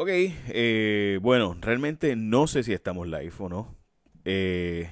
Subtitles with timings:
[0.00, 3.76] Ok, eh, bueno, realmente no sé si estamos live o no.
[4.24, 4.88] Eh,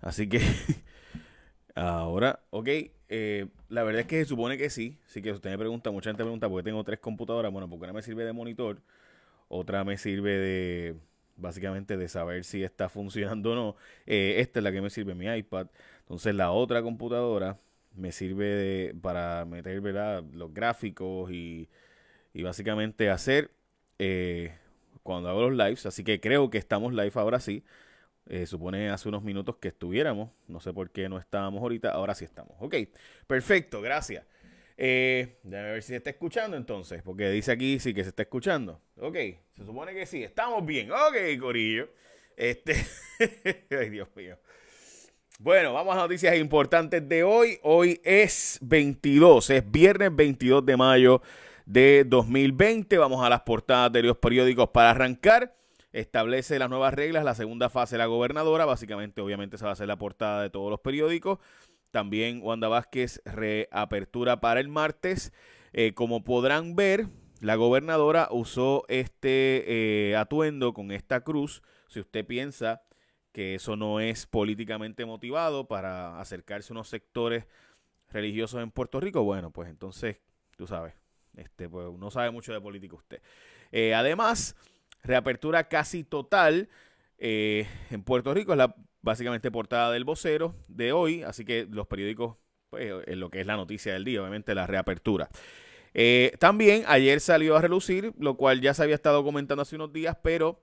[0.00, 0.40] así que
[1.74, 2.68] ahora, ok,
[3.10, 4.98] eh, la verdad es que se supone que sí.
[5.04, 7.52] Así que usted me pregunta, mucha gente pregunta, ¿por qué tengo tres computadoras?
[7.52, 8.80] Bueno, porque una me sirve de monitor,
[9.48, 10.96] otra me sirve de,
[11.36, 13.76] básicamente, de saber si está funcionando o no.
[14.06, 15.66] esta es la que me sirve mi iPad.
[16.00, 17.60] Entonces la otra computadora
[17.94, 20.24] me sirve de, para meter ¿verdad?
[20.32, 21.68] los gráficos y,
[22.32, 23.50] y básicamente hacer
[24.02, 24.54] eh,
[25.02, 25.84] cuando hago los lives.
[25.84, 27.62] Así que creo que estamos live ahora sí.
[28.28, 30.30] Eh, supone hace unos minutos que estuviéramos.
[30.48, 31.90] No sé por qué no estábamos ahorita.
[31.90, 32.56] Ahora sí estamos.
[32.60, 32.76] Ok,
[33.26, 34.24] perfecto, gracias.
[34.78, 37.02] Eh, déjame ver si se está escuchando entonces.
[37.02, 38.80] Porque dice aquí sí que se está escuchando.
[38.96, 39.16] Ok,
[39.54, 40.24] se supone que sí.
[40.24, 40.90] Estamos bien.
[40.90, 41.90] Ok, Corillo.
[42.36, 42.74] Este.
[43.70, 44.38] Ay, Dios mío.
[45.38, 47.58] Bueno, vamos a noticias importantes de hoy.
[47.62, 51.22] Hoy es 22, es viernes 22 de mayo
[51.70, 52.98] de 2020.
[52.98, 55.56] Vamos a las portadas de los periódicos para arrancar.
[55.92, 58.64] Establece las nuevas reglas, la segunda fase la gobernadora.
[58.64, 61.38] Básicamente, obviamente, se va a hacer la portada de todos los periódicos.
[61.92, 65.32] También Wanda Vázquez reapertura para el martes.
[65.72, 67.06] Eh, como podrán ver,
[67.40, 69.64] la gobernadora usó este
[70.10, 71.62] eh, atuendo con esta cruz.
[71.86, 72.82] Si usted piensa
[73.32, 77.46] que eso no es políticamente motivado para acercarse a unos sectores
[78.08, 80.16] religiosos en Puerto Rico, bueno, pues entonces,
[80.56, 80.94] tú sabes,
[81.40, 83.22] este, pues no sabe mucho de política usted.
[83.72, 84.56] Eh, además,
[85.02, 86.68] reapertura casi total
[87.18, 91.86] eh, en Puerto Rico, es la básicamente portada del vocero de hoy, así que los
[91.86, 92.36] periódicos,
[92.68, 95.28] pues en lo que es la noticia del día, obviamente la reapertura.
[95.94, 99.92] Eh, también ayer salió a relucir, lo cual ya se había estado comentando hace unos
[99.92, 100.62] días, pero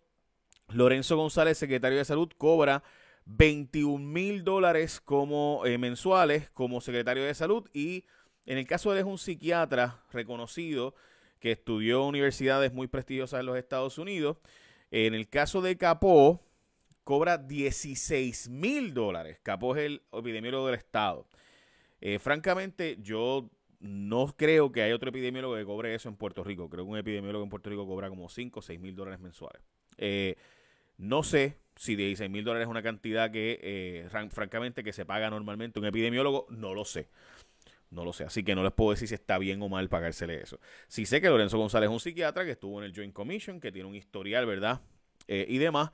[0.69, 2.83] Lorenzo González, secretario de Salud, cobra
[3.25, 8.05] 21 mil dólares como mensuales como secretario de Salud y
[8.47, 10.95] en el caso de es un psiquiatra reconocido
[11.39, 14.37] que estudió universidades muy prestigiosas en los Estados Unidos.
[14.89, 16.41] En el caso de Capó,
[17.03, 19.39] cobra 16 mil dólares.
[19.43, 21.27] Capó es el epidemiólogo del Estado.
[22.01, 23.49] Eh, francamente, yo
[23.79, 26.69] no creo que haya otro epidemiólogo que cobre eso en Puerto Rico.
[26.69, 29.61] Creo que un epidemiólogo en Puerto Rico cobra como 5 o 6 mil dólares mensuales.
[29.97, 30.35] Eh,
[30.97, 35.29] no sé si 16 mil dólares es una cantidad que, eh, francamente, que se paga
[35.29, 36.47] normalmente un epidemiólogo.
[36.49, 37.09] No lo sé.
[37.89, 40.41] No lo sé, así que no les puedo decir si está bien o mal pagársele
[40.41, 40.59] eso.
[40.87, 43.71] Sí sé que Lorenzo González es un psiquiatra que estuvo en el Joint Commission, que
[43.71, 44.81] tiene un historial, ¿verdad?
[45.27, 45.91] Eh, y demás.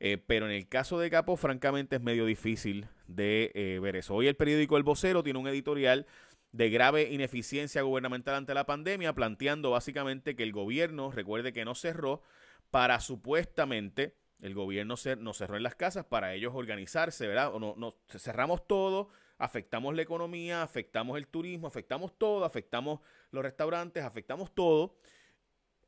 [0.00, 4.14] Eh, pero en el caso de Capo, francamente, es medio difícil de eh, ver eso.
[4.14, 6.06] Hoy el periódico El Vocero tiene un editorial
[6.52, 11.74] de grave ineficiencia gubernamental ante la pandemia, planteando básicamente que el gobierno, recuerde que no
[11.74, 12.22] cerró,
[12.70, 17.54] para supuestamente, el gobierno nos cerró en las casas para ellos organizarse, ¿verdad?
[17.54, 23.00] O no, no cerramos todo afectamos la economía, afectamos el turismo, afectamos todo, afectamos
[23.30, 24.96] los restaurantes, afectamos todo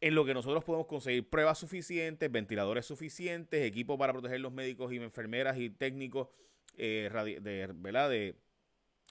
[0.01, 4.93] en lo que nosotros podemos conseguir pruebas suficientes, ventiladores suficientes, equipo para proteger los médicos
[4.93, 6.29] y enfermeras y técnicos
[6.77, 8.37] eh, de,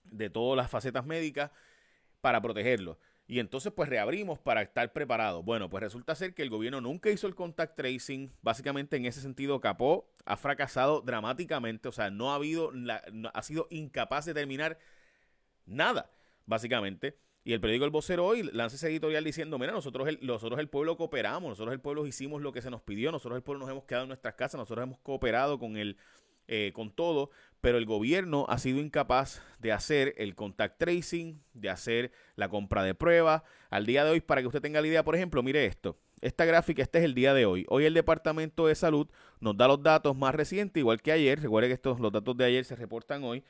[0.03, 1.51] de todas las facetas médicas
[2.21, 2.97] para protegerlos.
[3.27, 5.43] Y entonces pues reabrimos para estar preparados.
[5.43, 8.31] Bueno, pues resulta ser que el gobierno nunca hizo el contact tracing.
[8.41, 11.87] Básicamente en ese sentido Capó ha fracasado dramáticamente.
[11.87, 12.71] O sea, no ha habido,
[13.33, 14.77] ha sido incapaz de terminar
[15.65, 16.11] nada,
[16.45, 17.17] básicamente.
[17.43, 20.67] Y el periódico El Vocero hoy lanza ese editorial diciendo, mira, nosotros el, nosotros el
[20.67, 23.71] pueblo cooperamos, nosotros el pueblo hicimos lo que se nos pidió, nosotros el pueblo nos
[23.71, 25.95] hemos quedado en nuestras casas, nosotros hemos cooperado con el,
[26.47, 31.69] eh, con todo, pero el gobierno ha sido incapaz de hacer el contact tracing, de
[31.69, 33.41] hacer la compra de pruebas.
[33.71, 35.97] Al día de hoy, para que usted tenga la idea, por ejemplo, mire esto.
[36.21, 37.65] Esta gráfica, este es el día de hoy.
[37.67, 39.07] Hoy el Departamento de Salud
[39.39, 41.41] nos da los datos más recientes, igual que ayer.
[41.41, 43.43] Recuerde que estos, los datos de ayer se reportan hoy.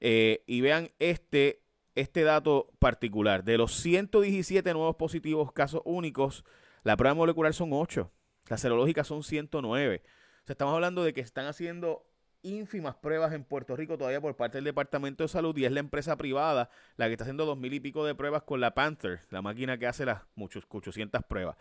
[0.00, 1.62] Eh, y vean este,
[1.94, 3.42] este dato particular.
[3.42, 6.44] De los 117 nuevos positivos casos únicos,
[6.82, 8.10] la prueba molecular son 8.
[8.48, 10.02] Las serológicas son 109.
[10.04, 12.06] O sea, estamos hablando de que están haciendo
[12.46, 15.80] ínfimas pruebas en Puerto Rico todavía por parte del Departamento de Salud y es la
[15.80, 19.20] empresa privada la que está haciendo dos mil y pico de pruebas con la Panther,
[19.30, 21.56] la máquina que hace las muchos, 800 pruebas.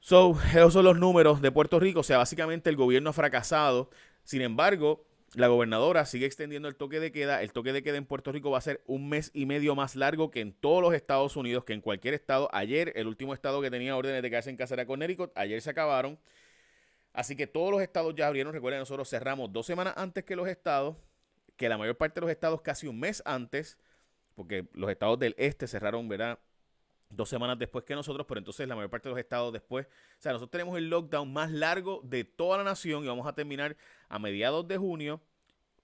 [0.00, 2.00] So, esos son los números de Puerto Rico.
[2.00, 3.90] O sea, básicamente el gobierno ha fracasado.
[4.24, 5.04] Sin embargo,
[5.34, 7.42] la gobernadora sigue extendiendo el toque de queda.
[7.42, 9.96] El toque de queda en Puerto Rico va a ser un mes y medio más
[9.96, 12.48] largo que en todos los Estados Unidos, que en cualquier estado.
[12.52, 15.30] Ayer, el último estado que tenía órdenes de quedarse en casa era Connecticut.
[15.36, 16.18] Ayer se acabaron.
[17.12, 18.52] Así que todos los estados ya abrieron.
[18.52, 20.96] Recuerden, nosotros cerramos dos semanas antes que los estados,
[21.56, 23.78] que la mayor parte de los estados casi un mes antes,
[24.34, 26.38] porque los estados del este cerraron, ¿verdad?
[27.10, 29.86] Dos semanas después que nosotros, pero entonces la mayor parte de los estados después.
[29.86, 33.34] O sea, nosotros tenemos el lockdown más largo de toda la nación y vamos a
[33.34, 33.76] terminar
[34.08, 35.20] a mediados de junio,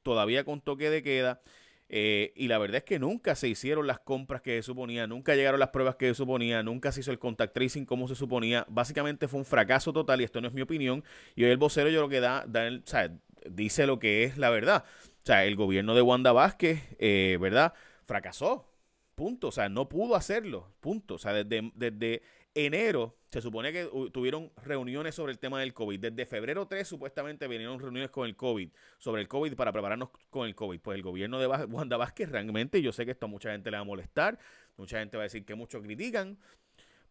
[0.02, 1.40] todavía con toque de queda.
[1.88, 5.34] Eh, y la verdad es que nunca se hicieron las compras que se suponía, nunca
[5.36, 8.66] llegaron las pruebas que se suponía, nunca se hizo el contact tracing como se suponía.
[8.68, 11.04] Básicamente fue un fracaso total y esto no es mi opinión.
[11.34, 13.12] Y hoy el vocero yo lo que da, da el, o sea,
[13.50, 14.84] dice lo que es la verdad.
[15.22, 17.74] O sea, el gobierno de Wanda Vázquez, eh, ¿verdad?
[18.04, 18.68] Fracasó.
[19.14, 19.48] Punto.
[19.48, 20.72] O sea, no pudo hacerlo.
[20.80, 21.14] Punto.
[21.14, 22.22] O sea, desde, desde
[22.56, 26.00] enero se supone que tuvieron reuniones sobre el tema del COVID.
[26.00, 30.46] Desde febrero 3 supuestamente vinieron reuniones con el COVID, sobre el COVID para prepararnos con
[30.46, 30.80] el COVID.
[30.80, 33.76] Pues el gobierno de Wanda Vázquez realmente, yo sé que esto a mucha gente le
[33.76, 34.38] va a molestar,
[34.78, 36.38] mucha gente va a decir que muchos critican,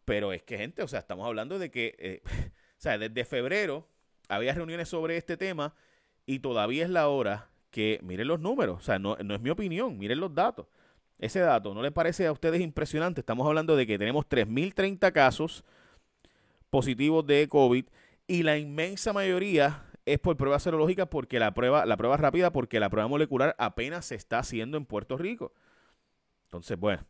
[0.03, 2.21] pero es que gente, o sea, estamos hablando de que, eh,
[2.51, 3.87] o sea, desde febrero
[4.27, 5.75] había reuniones sobre este tema
[6.25, 9.51] y todavía es la hora que miren los números, o sea, no, no es mi
[9.51, 10.65] opinión, miren los datos.
[11.17, 13.21] Ese dato, ¿no les parece a ustedes impresionante?
[13.21, 15.63] Estamos hablando de que tenemos 3.030 casos
[16.69, 17.85] positivos de COVID
[18.27, 22.79] y la inmensa mayoría es por prueba serológica porque la prueba, la prueba rápida porque
[22.79, 25.53] la prueba molecular apenas se está haciendo en Puerto Rico.
[26.45, 27.05] Entonces, bueno,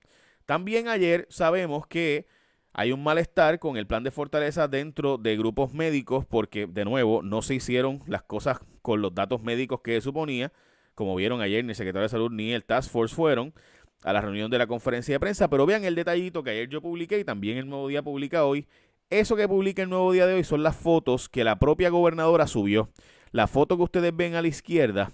[0.45, 2.27] también ayer sabemos que
[2.73, 7.23] hay un malestar con el plan de fortaleza dentro de grupos médicos porque, de nuevo,
[7.23, 10.51] no se hicieron las cosas con los datos médicos que suponía.
[10.93, 13.53] Como vieron ayer, ni el secretario de salud ni el Task Force fueron
[14.03, 16.81] a la reunión de la conferencia de prensa, pero vean el detallito que ayer yo
[16.81, 18.67] publiqué y también el Nuevo Día publica hoy.
[19.09, 22.47] Eso que publica el Nuevo Día de hoy son las fotos que la propia gobernadora
[22.47, 22.89] subió.
[23.31, 25.11] La foto que ustedes ven a la izquierda,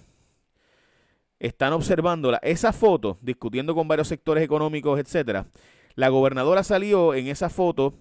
[1.42, 2.38] están observándola.
[2.42, 5.46] Esa foto, discutiendo con varios sectores económicos, etcétera.
[5.96, 7.94] La gobernadora salió en esa foto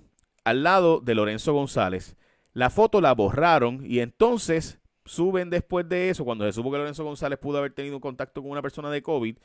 [0.44, 2.16] al lado de Lorenzo González.
[2.54, 7.04] La foto la borraron y entonces suben después de eso, cuando se supo que Lorenzo
[7.04, 9.38] González pudo haber tenido contacto con una persona de COVID,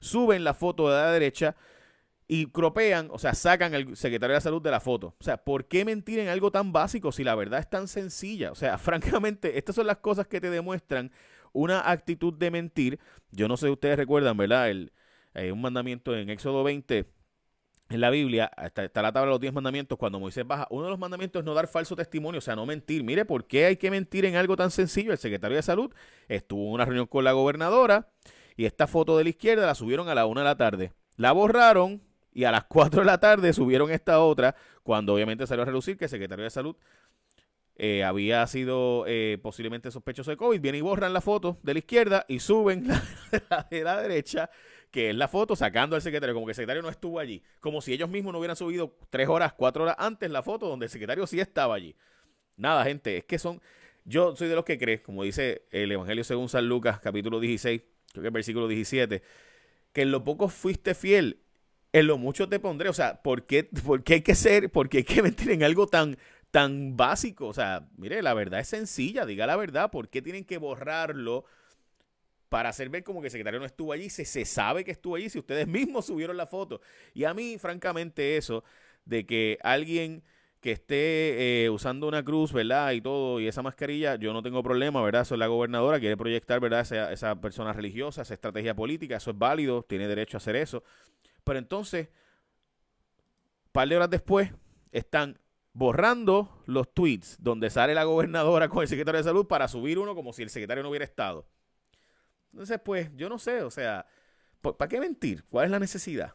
[0.00, 1.56] suben la foto de la derecha
[2.26, 5.16] y cropean, o sea, sacan al secretario de salud de la foto.
[5.18, 8.52] O sea, ¿por qué mentir en algo tan básico si la verdad es tan sencilla?
[8.52, 11.10] O sea, francamente, estas son las cosas que te demuestran
[11.52, 13.00] una actitud de mentir.
[13.30, 14.68] Yo no sé si ustedes recuerdan, ¿verdad?
[14.68, 14.92] El,
[15.34, 17.06] eh, un mandamiento en Éxodo 20
[17.90, 20.84] en la Biblia, está, está, la tabla de los 10 mandamientos, cuando Moisés baja, uno
[20.84, 23.02] de los mandamientos es no dar falso testimonio, o sea, no mentir.
[23.02, 25.12] Mire, ¿por qué hay que mentir en algo tan sencillo?
[25.12, 25.90] El secretario de salud
[26.28, 28.10] estuvo en una reunión con la gobernadora,
[28.58, 30.92] y esta foto de la izquierda la subieron a la 1 de la tarde.
[31.16, 32.02] La borraron
[32.32, 35.96] y a las 4 de la tarde subieron esta otra, cuando obviamente salió a relucir
[35.96, 36.76] que el secretario de salud
[37.76, 40.60] eh, había sido eh, posiblemente sospechoso de COVID.
[40.60, 42.88] Vienen y borran la foto de la izquierda y suben
[43.48, 44.50] la, de la derecha,
[44.90, 47.44] que es la foto sacando al secretario, como que el secretario no estuvo allí.
[47.60, 50.86] Como si ellos mismos no hubieran subido tres horas, cuatro horas antes la foto donde
[50.86, 51.94] el secretario sí estaba allí.
[52.56, 53.62] Nada, gente, es que son...
[54.04, 57.82] Yo soy de los que cree, como dice el Evangelio según San Lucas, capítulo 16,
[58.12, 59.22] creo que el versículo 17,
[59.92, 61.42] que en lo poco fuiste fiel,
[61.92, 62.88] en lo mucho te pondré.
[62.88, 63.68] O sea, ¿por qué,
[64.06, 66.16] hay que ser, por qué hay que mentir en algo tan,
[66.50, 67.46] tan básico?
[67.46, 71.44] O sea, mire, la verdad es sencilla, diga la verdad, ¿por qué tienen que borrarlo?
[72.48, 75.16] para hacer ver como que el secretario no estuvo allí, se, se sabe que estuvo
[75.16, 76.80] allí, si ustedes mismos subieron la foto.
[77.12, 78.64] Y a mí, francamente, eso
[79.04, 80.22] de que alguien
[80.60, 82.92] que esté eh, usando una cruz, ¿verdad?
[82.92, 85.22] Y todo, y esa mascarilla, yo no tengo problema, ¿verdad?
[85.22, 86.80] Eso es la gobernadora, quiere proyectar, ¿verdad?
[86.80, 90.82] Esa, esa persona religiosa, esa estrategia política, eso es válido, tiene derecho a hacer eso.
[91.44, 92.08] Pero entonces,
[93.66, 94.52] un par de horas después,
[94.90, 95.38] están
[95.72, 100.14] borrando los tweets donde sale la gobernadora con el secretario de salud para subir uno
[100.14, 101.46] como si el secretario no hubiera estado.
[102.52, 104.06] Entonces, pues, yo no sé, o sea,
[104.60, 105.44] ¿para qué mentir?
[105.44, 106.34] ¿Cuál es la necesidad?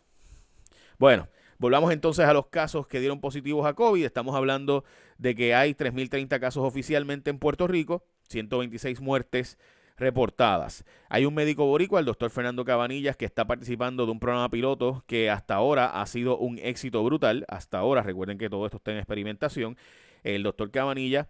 [0.97, 1.27] Bueno,
[1.63, 4.03] Volvamos entonces a los casos que dieron positivos a COVID.
[4.03, 4.83] Estamos hablando
[5.17, 9.57] de que hay 3.030 casos oficialmente en Puerto Rico, 126 muertes
[9.95, 10.83] reportadas.
[11.07, 15.05] Hay un médico boricua, el doctor Fernando Cabanillas, que está participando de un programa piloto
[15.07, 17.45] que hasta ahora ha sido un éxito brutal.
[17.47, 19.77] Hasta ahora, recuerden que todo esto está en experimentación.
[20.25, 21.27] El doctor Cabanillas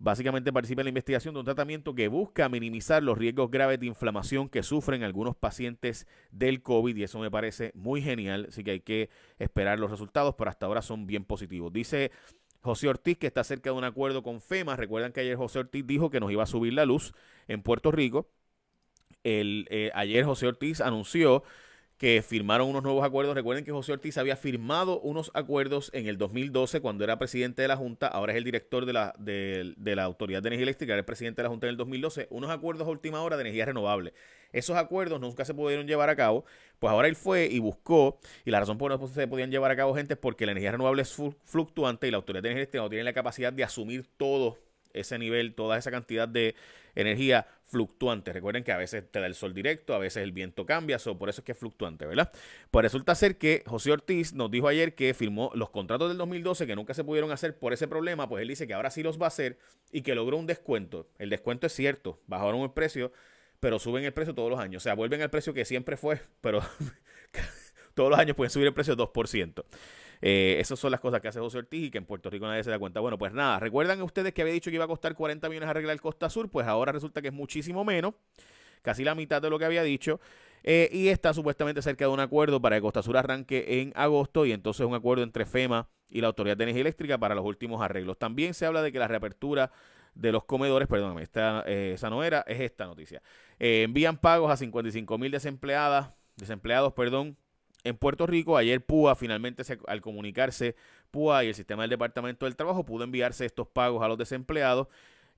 [0.00, 3.86] Básicamente participa en la investigación de un tratamiento que busca minimizar los riesgos graves de
[3.86, 8.70] inflamación que sufren algunos pacientes del COVID y eso me parece muy genial, así que
[8.70, 11.72] hay que esperar los resultados, pero hasta ahora son bien positivos.
[11.72, 12.12] Dice
[12.60, 14.76] José Ortiz que está cerca de un acuerdo con FEMA.
[14.76, 17.12] Recuerdan que ayer José Ortiz dijo que nos iba a subir la luz
[17.48, 18.28] en Puerto Rico.
[19.24, 21.42] El, eh, ayer José Ortiz anunció
[21.98, 23.34] que firmaron unos nuevos acuerdos.
[23.34, 27.68] Recuerden que José Ortiz había firmado unos acuerdos en el 2012 cuando era presidente de
[27.68, 31.04] la Junta, ahora es el director de la, de, la Autoridad de Energía Eléctrica, era
[31.04, 34.14] presidente de la Junta en el 2012, unos acuerdos a última hora de energía renovable.
[34.52, 36.44] Esos acuerdos nunca se pudieron llevar a cabo,
[36.78, 39.50] pues ahora él fue y buscó, y la razón por la que no se podían
[39.50, 41.14] llevar a cabo, gente, es porque la energía renovable es
[41.44, 44.56] fluctuante y la Autoridad de Energía Eléctrica no tiene la capacidad de asumir todo
[44.92, 46.54] ese nivel, toda esa cantidad de
[46.94, 48.32] energía fluctuante.
[48.32, 51.28] Recuerden que a veces te da el sol directo, a veces el viento cambia, por
[51.28, 52.32] eso es que es fluctuante, ¿verdad?
[52.70, 56.66] Pues resulta ser que José Ortiz nos dijo ayer que firmó los contratos del 2012
[56.66, 59.20] que nunca se pudieron hacer por ese problema, pues él dice que ahora sí los
[59.20, 59.58] va a hacer
[59.92, 61.08] y que logró un descuento.
[61.18, 63.12] El descuento es cierto, bajaron el precio,
[63.60, 64.82] pero suben el precio todos los años.
[64.82, 66.62] O sea, vuelven al precio que siempre fue, pero
[67.94, 69.64] todos los años pueden subir el precio 2%.
[70.20, 72.64] Eh, esas son las cosas que hace José Ortiz y que en Puerto Rico nadie
[72.64, 73.00] se da cuenta.
[73.00, 76.00] Bueno, pues nada, recuerdan ustedes que había dicho que iba a costar 40 millones arreglar
[76.00, 78.14] Costa Sur, pues ahora resulta que es muchísimo menos,
[78.82, 80.20] casi la mitad de lo que había dicho.
[80.64, 84.44] Eh, y está supuestamente cerca de un acuerdo para que Costa Sur arranque en agosto
[84.44, 87.80] y entonces un acuerdo entre FEMA y la Autoridad de Energía Eléctrica para los últimos
[87.80, 88.18] arreglos.
[88.18, 89.70] También se habla de que la reapertura
[90.14, 93.22] de los comedores, perdóname, esta, eh, esa no era, es esta noticia.
[93.60, 97.36] envían pagos a 55 mil desempleadas, desempleados, perdón,
[97.84, 98.56] en Puerto Rico.
[98.56, 100.76] Ayer PUA finalmente al comunicarse,
[101.10, 104.88] PUA y el sistema del Departamento del Trabajo pudo enviarse estos pagos a los desempleados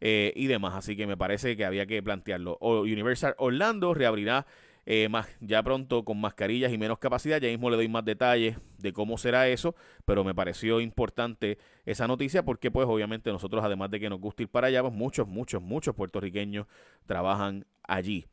[0.00, 0.75] eh, y demás.
[0.75, 2.59] Así que me parece que había que plantearlo.
[2.61, 4.47] Universal Orlando reabrirá
[4.87, 7.40] eh, más, ya pronto con mascarillas y menos capacidad.
[7.40, 12.06] Ya mismo le doy más detalles de cómo será eso, pero me pareció importante esa
[12.09, 15.28] noticia porque pues obviamente nosotros además de que nos gusta ir para allá, pues muchos,
[15.28, 16.66] muchos, muchos puertorriqueños
[17.06, 18.26] trabajan allí.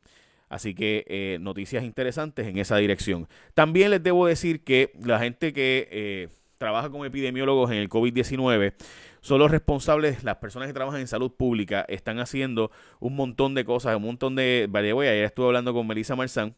[0.48, 3.28] Así que eh, noticias interesantes en esa dirección.
[3.54, 6.28] También les debo decir que la gente que eh,
[6.58, 8.74] trabaja como epidemiólogos en el COVID-19
[9.20, 13.64] son los responsables, las personas que trabajan en salud pública están haciendo un montón de
[13.64, 14.68] cosas, un montón de...
[14.70, 16.54] Vaya, ayer estuve hablando con Melissa Marzán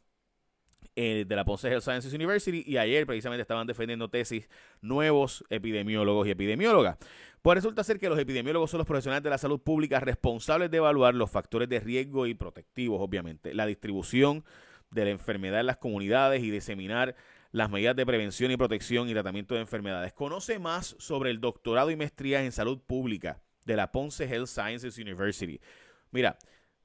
[1.03, 4.51] eh, de la Ponce Health Sciences University y ayer precisamente estaban defendiendo tesis
[4.83, 6.99] nuevos epidemiólogos y epidemiólogas.
[7.41, 10.77] Pues resulta ser que los epidemiólogos son los profesionales de la salud pública responsables de
[10.77, 14.45] evaluar los factores de riesgo y protectivos, obviamente, la distribución
[14.91, 17.17] de la enfermedad en las comunidades y diseminar
[17.51, 20.13] las medidas de prevención y protección y tratamiento de enfermedades.
[20.13, 24.99] Conoce más sobre el doctorado y maestría en salud pública de la Ponce Health Sciences
[24.99, 25.63] University.
[26.11, 26.37] Mira,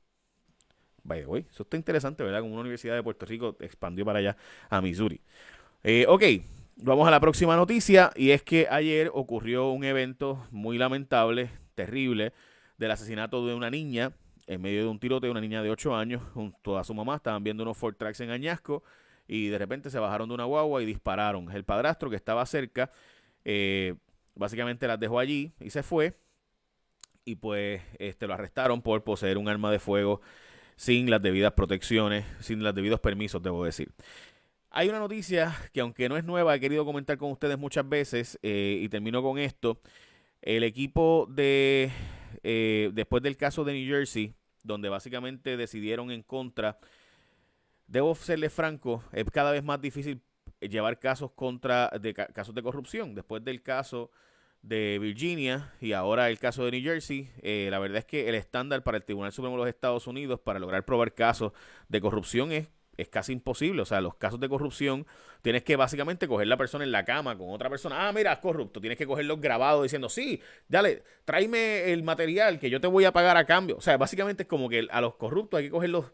[1.03, 2.41] By the way, eso está interesante, ¿verdad?
[2.41, 4.37] Como una universidad de Puerto Rico expandió para allá
[4.71, 5.21] a Missouri.
[5.83, 6.23] Eh, ok,
[6.81, 12.31] Vamos a la próxima noticia y es que ayer ocurrió un evento muy lamentable, terrible,
[12.77, 14.13] del asesinato de una niña
[14.47, 17.43] en medio de un tiroteo, una niña de 8 años junto a su mamá, estaban
[17.43, 18.81] viendo unos Ford Tracks en Añasco
[19.27, 21.51] y de repente se bajaron de una guagua y dispararon.
[21.51, 22.89] El padrastro que estaba cerca,
[23.43, 23.95] eh,
[24.33, 26.17] básicamente las dejó allí y se fue
[27.25, 30.21] y pues este, lo arrestaron por poseer un arma de fuego
[30.77, 33.91] sin las debidas protecciones, sin los debidos permisos, debo decir.
[34.71, 38.37] Hay una noticia que aunque no es nueva, he querido comentar con ustedes muchas veces
[38.43, 39.81] eh, y termino con esto.
[40.43, 41.91] El equipo de,
[42.43, 46.77] eh, después del caso de New Jersey, donde básicamente decidieron en contra,
[47.87, 50.21] debo serle franco, es cada vez más difícil
[50.59, 53.15] llevar casos contra de casos de corrupción.
[53.15, 54.11] Después del caso
[54.61, 58.35] de Virginia y ahora el caso de New Jersey, eh, la verdad es que el
[58.35, 61.53] estándar para el Tribunal Supremo de los Estados Unidos para lograr probar casos
[61.87, 62.69] de corrupción es
[63.01, 63.81] es casi imposible.
[63.81, 65.05] O sea, los casos de corrupción,
[65.41, 68.07] tienes que básicamente coger la persona en la cama con otra persona.
[68.07, 68.79] Ah, mira, es corrupto.
[68.81, 73.13] Tienes que cogerlos grabados diciendo, sí, dale, tráeme el material que yo te voy a
[73.13, 73.77] pagar a cambio.
[73.77, 76.05] O sea, básicamente es como que a los corruptos hay que cogerlos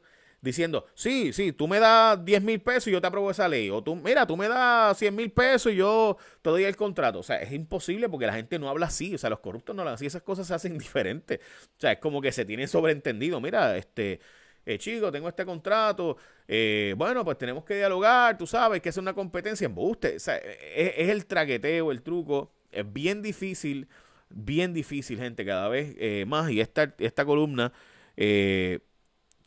[0.46, 3.70] diciendo, sí, sí, tú me das 10 mil pesos y yo te apruebo esa ley.
[3.70, 7.20] O tú, mira, tú me das 100 mil pesos y yo te doy el contrato.
[7.20, 9.14] O sea, es imposible porque la gente no habla así.
[9.16, 10.06] O sea, los corruptos no hablan así.
[10.06, 11.40] Esas cosas se hacen diferentes.
[11.40, 13.42] O sea, es como que se tiene sobreentendido.
[13.42, 14.20] Mira, este
[14.66, 16.18] eh, chico, tengo este contrato,
[16.48, 19.72] eh, bueno, pues tenemos que dialogar, tú sabes, que es una competencia.
[19.76, 23.88] O es, el traqueteo, el truco, es bien difícil,
[24.30, 26.50] bien difícil, gente, cada vez eh, más.
[26.50, 27.72] Y esta, esta columna
[28.16, 28.82] que,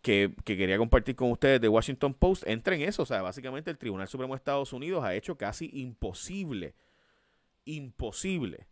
[0.02, 3.02] que, quería compartir con ustedes de Washington Post entra en eso.
[3.02, 6.74] O sea, básicamente el Tribunal Supremo de Estados Unidos ha hecho casi imposible,
[7.64, 8.68] imposible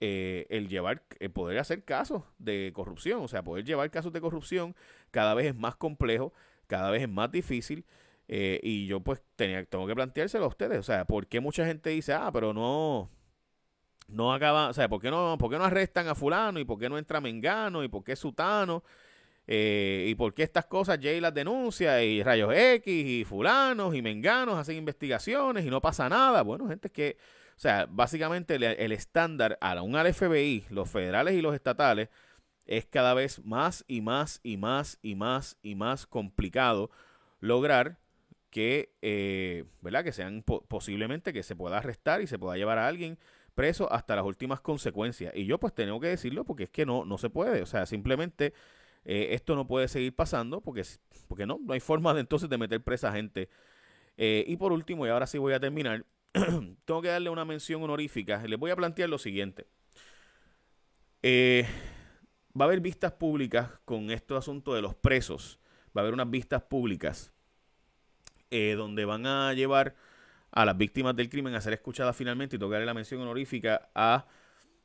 [0.00, 4.12] eh, el llevar, el eh, poder hacer casos de corrupción, o sea, poder llevar casos
[4.12, 4.74] de corrupción
[5.10, 6.32] cada vez es más complejo,
[6.66, 7.84] cada vez es más difícil.
[8.28, 11.66] Eh, y yo pues tenía, tengo que planteárselo a ustedes, o sea, ¿por qué mucha
[11.66, 13.10] gente dice, ah, pero no,
[14.08, 16.78] no acaba, o sea, ¿por qué no, por qué no arrestan a fulano y por
[16.78, 18.84] qué no entra Mengano y por qué Sutano?
[19.46, 22.02] Eh, ¿Y por qué estas cosas Jay las denuncia?
[22.04, 26.42] Y rayos X y fulanos y menganos hacen investigaciones y no pasa nada.
[26.42, 27.16] Bueno, gente, es que,
[27.60, 32.08] o sea, básicamente el, estándar, aún al FBI, los federales y los estatales,
[32.64, 36.90] es cada vez más y más y más y más y más complicado
[37.38, 37.98] lograr
[38.48, 40.04] que, eh, ¿verdad?
[40.04, 43.18] Que sean posiblemente que se pueda arrestar y se pueda llevar a alguien
[43.54, 45.34] preso hasta las últimas consecuencias.
[45.36, 47.60] Y yo pues tengo que decirlo porque es que no, no se puede.
[47.60, 48.54] O sea, simplemente
[49.04, 50.82] eh, esto no puede seguir pasando porque,
[51.28, 53.50] porque no, no hay forma de entonces de meter presa a gente.
[54.16, 56.06] Eh, y por último, y ahora sí voy a terminar,
[56.84, 58.42] tengo que darle una mención honorífica.
[58.46, 59.66] Les voy a plantear lo siguiente.
[61.22, 61.66] Eh,
[62.58, 65.58] va a haber vistas públicas con este asunto de los presos.
[65.96, 67.32] Va a haber unas vistas públicas
[68.50, 69.94] donde van a llevar
[70.52, 74.26] a las víctimas del crimen a ser escuchadas finalmente y tocarle la mención honorífica a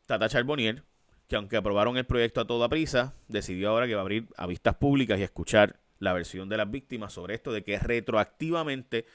[0.05, 0.83] Tata Charbonnier,
[1.27, 4.45] que aunque aprobaron el proyecto a toda prisa, decidió ahora que va a abrir a
[4.45, 9.05] vistas públicas y escuchar la versión de las víctimas sobre esto de que retroactivamente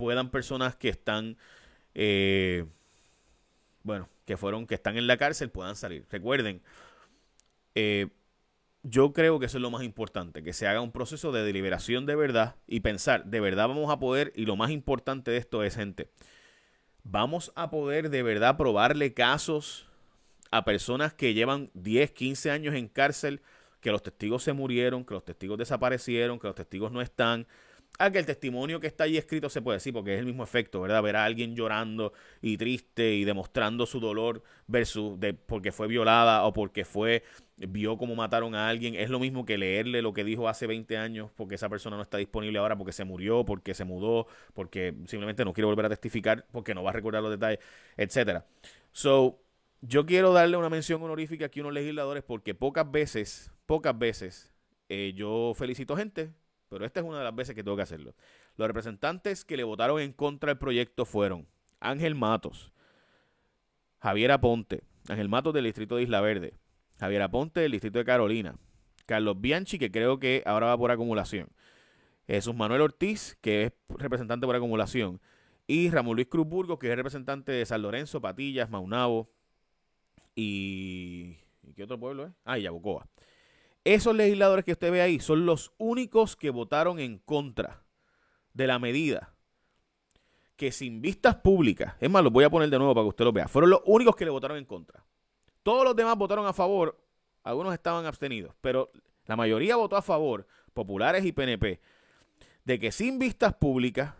[0.00, 1.36] puedan personas que están,
[1.94, 2.64] eh,
[3.82, 6.06] bueno, que fueron, que están en la cárcel puedan salir.
[6.10, 6.62] Recuerden,
[7.74, 8.08] eh,
[8.82, 12.06] yo creo que eso es lo más importante, que se haga un proceso de deliberación
[12.06, 15.62] de verdad y pensar, de verdad vamos a poder, y lo más importante de esto
[15.64, 16.10] es, gente,
[17.02, 19.86] vamos a poder de verdad probarle casos
[20.50, 23.42] a personas que llevan 10, 15 años en cárcel,
[23.82, 27.46] que los testigos se murieron, que los testigos desaparecieron, que los testigos no están.
[27.98, 30.42] Ah, que el testimonio que está ahí escrito se puede decir, porque es el mismo
[30.42, 31.02] efecto, ¿verdad?
[31.02, 36.44] Ver a alguien llorando y triste y demostrando su dolor versus de porque fue violada
[36.44, 37.22] o porque fue
[37.68, 40.96] vio cómo mataron a alguien, es lo mismo que leerle lo que dijo hace 20
[40.96, 44.94] años porque esa persona no está disponible ahora porque se murió, porque se mudó, porque
[45.06, 47.58] simplemente no quiere volver a testificar, porque no va a recordar los detalles,
[47.96, 48.46] etcétera.
[48.92, 49.42] So,
[49.82, 54.52] yo quiero darle una mención honorífica aquí a unos legisladores porque pocas veces, pocas veces,
[54.88, 56.30] eh, yo felicito gente,
[56.70, 58.14] pero esta es una de las veces que tengo que hacerlo.
[58.56, 61.46] Los representantes que le votaron en contra del proyecto fueron
[61.80, 62.72] Ángel Matos,
[63.98, 66.54] Javier Aponte, Ángel Matos del distrito de Isla Verde,
[66.98, 68.56] Javier Aponte del distrito de Carolina,
[69.04, 71.48] Carlos Bianchi, que creo que ahora va por acumulación,
[72.26, 75.20] Jesús Manuel Ortiz, que es representante por acumulación,
[75.66, 79.30] y Ramón Luis Cruz Burgos, que es representante de San Lorenzo, Patillas, Maunabo,
[80.36, 81.36] y,
[81.74, 82.32] qué otro pueblo es?
[82.44, 83.08] Ah, y Yabucoa.
[83.90, 87.82] Esos legisladores que usted ve ahí son los únicos que votaron en contra
[88.54, 89.34] de la medida
[90.54, 93.24] que sin vistas públicas, es más, lo voy a poner de nuevo para que usted
[93.24, 95.04] lo vea, fueron los únicos que le votaron en contra.
[95.64, 97.02] Todos los demás votaron a favor,
[97.42, 98.92] algunos estaban abstenidos, pero
[99.26, 101.80] la mayoría votó a favor, populares y PNP,
[102.64, 104.14] de que sin vistas públicas,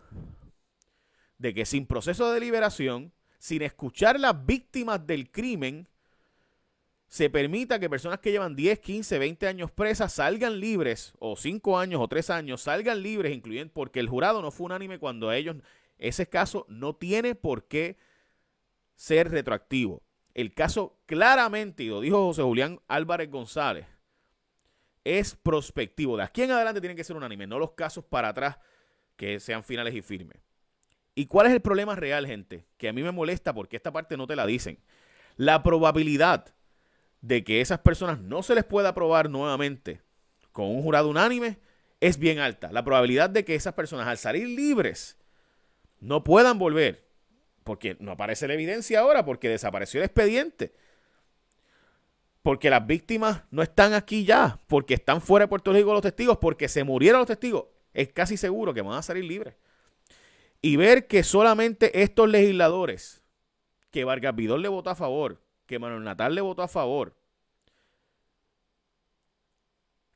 [1.37, 5.87] de que sin proceso de deliberación, sin escuchar las víctimas del crimen,
[7.11, 11.77] se permita que personas que llevan 10, 15, 20 años presas salgan libres, o 5
[11.77, 15.35] años o 3 años, salgan libres, incluyendo porque el jurado no fue unánime cuando a
[15.35, 15.57] ellos,
[15.97, 17.97] ese caso no tiene por qué
[18.95, 20.01] ser retroactivo.
[20.33, 23.85] El caso claramente, y lo dijo José Julián Álvarez González,
[25.03, 26.15] es prospectivo.
[26.15, 28.57] De aquí en adelante tienen que ser unánime, no los casos para atrás
[29.17, 30.37] que sean finales y firmes.
[31.13, 32.67] ¿Y cuál es el problema real, gente?
[32.77, 34.79] Que a mí me molesta porque esta parte no te la dicen.
[35.35, 36.55] La probabilidad
[37.21, 40.01] de que esas personas no se les pueda aprobar nuevamente
[40.51, 41.59] con un jurado unánime
[41.99, 42.71] es bien alta.
[42.71, 45.17] La probabilidad de que esas personas al salir libres
[45.99, 47.05] no puedan volver,
[47.63, 50.73] porque no aparece la evidencia ahora, porque desapareció el expediente,
[52.41, 56.39] porque las víctimas no están aquí ya, porque están fuera de Puerto Rico los testigos,
[56.39, 59.55] porque se murieron los testigos, es casi seguro que van a salir libres.
[60.59, 63.21] Y ver que solamente estos legisladores,
[63.91, 65.39] que Vargas Vidal le votó a favor,
[65.71, 67.15] que Manuel Natal le votó a favor,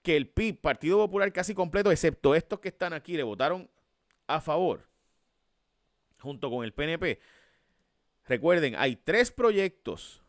[0.03, 3.69] que el PIB, Partido Popular casi completo, excepto estos que están aquí, le votaron
[4.27, 4.85] a favor,
[6.19, 7.21] junto con el PNP.
[8.25, 10.21] Recuerden, hay tres proyectos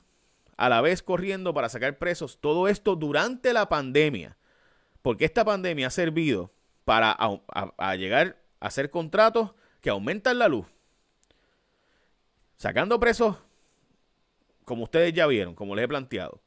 [0.56, 4.36] a la vez corriendo para sacar presos, todo esto durante la pandemia,
[5.02, 6.52] porque esta pandemia ha servido
[6.84, 7.16] para
[7.96, 10.68] llegar a hacer contratos que aumentan la luz,
[12.54, 13.38] sacando presos
[14.66, 16.42] como ustedes ya vieron, como les he planteado,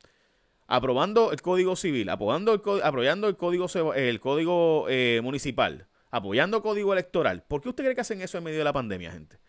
[0.68, 6.64] aprobando el Código Civil, apoyando el, apoyando el Código, el código eh, Municipal, apoyando el
[6.64, 7.44] Código Electoral.
[7.44, 9.40] ¿Por qué usted cree que hacen eso en medio de la pandemia, gente?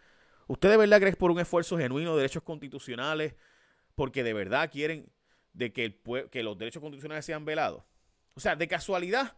[0.47, 3.35] ¿Usted de verdad cree que es por un esfuerzo genuino de derechos constitucionales?
[3.97, 5.11] Porque de verdad quieren
[5.53, 7.83] de que, el, que los derechos constitucionales sean velados.
[8.35, 9.37] O sea, de casualidad,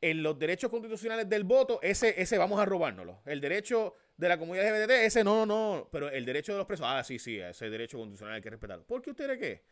[0.00, 3.20] en los derechos constitucionales del voto, ese, ese vamos a robárnoslo.
[3.26, 5.88] El derecho de la comunidad LGBT, ese no, no.
[5.92, 8.84] Pero el derecho de los presos, ah, sí, sí, ese derecho constitucional hay que respetarlo.
[8.84, 9.64] ¿Por qué usted cree que?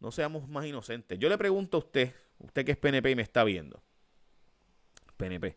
[0.00, 1.18] No seamos más inocentes.
[1.18, 3.82] Yo le pregunto a usted, usted que es PNP y me está viendo,
[5.16, 5.56] PNP,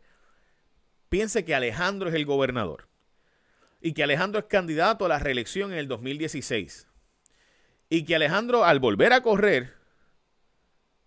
[1.09, 2.87] piense que Alejandro es el gobernador
[3.81, 6.87] y que Alejandro es candidato a la reelección en el 2016
[7.89, 9.73] y que Alejandro al volver a correr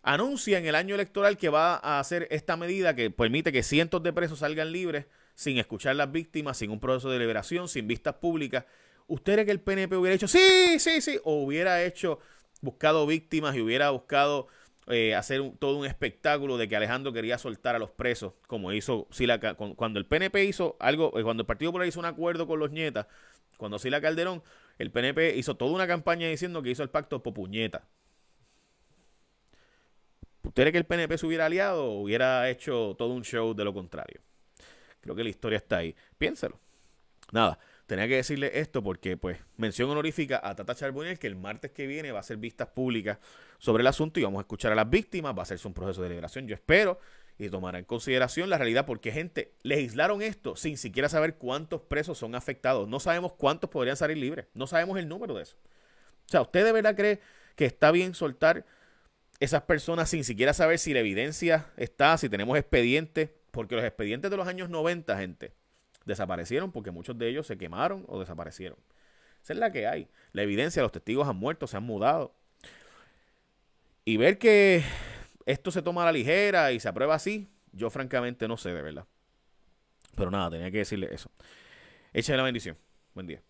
[0.03, 4.03] anuncia en el año electoral que va a hacer esta medida que permite que cientos
[4.03, 8.15] de presos salgan libres sin escuchar las víctimas, sin un proceso de liberación, sin vistas
[8.15, 8.65] públicas.
[9.07, 11.19] ¿Usted cree que el PNP hubiera hecho sí, sí, sí?
[11.25, 12.19] O hubiera hecho,
[12.61, 14.49] buscado víctimas y hubiera buscado
[14.89, 19.07] eh, hacer todo un espectáculo de que Alejandro quería soltar a los presos, como hizo
[19.11, 22.59] Sila cuando el PNP hizo algo, eh, cuando el Partido Popular hizo un acuerdo con
[22.59, 23.07] los nietas,
[23.57, 24.43] cuando Sila Calderón,
[24.79, 27.87] el PNP hizo toda una campaña diciendo que hizo el pacto Popuñeta.
[30.43, 33.65] ¿Usted cree que el PNP se hubiera aliado o hubiera hecho todo un show de
[33.65, 34.21] lo contrario?
[35.01, 35.95] Creo que la historia está ahí.
[36.17, 36.61] Piénselo.
[37.33, 41.73] Nada, tenía que decirle esto porque, pues, mención honorífica a Tata Charbonnier que el martes
[41.73, 43.19] que viene va a hacer vistas públicas
[43.59, 46.03] sobre el asunto y vamos a escuchar a las víctimas, va a hacerse un proceso
[46.03, 46.99] de liberación, yo espero,
[47.39, 52.19] y tomará en consideración la realidad porque, gente, legislaron esto sin siquiera saber cuántos presos
[52.19, 52.89] son afectados.
[52.89, 55.57] No sabemos cuántos podrían salir libres, no sabemos el número de eso.
[56.27, 57.21] O sea, ¿usted de verdad cree
[57.57, 58.67] que está bien soltar
[59.41, 63.31] esas personas sin siquiera saber si la evidencia está, si tenemos expedientes?
[63.51, 65.53] Porque los expedientes de los años 90, gente,
[66.05, 68.79] desaparecieron porque muchos de ellos se quemaron o desaparecieron.
[69.43, 70.09] Esa es la que hay.
[70.33, 72.35] La evidencia, los testigos han muerto, se han mudado.
[74.05, 74.83] Y ver que
[75.47, 78.83] esto se toma a la ligera y se aprueba así, yo francamente no sé, de
[78.83, 79.07] verdad.
[80.15, 81.31] Pero nada, tenía que decirle eso.
[82.13, 82.77] Échale la bendición.
[83.15, 83.43] Buen día.